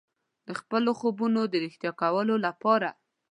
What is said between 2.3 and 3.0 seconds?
لپاره.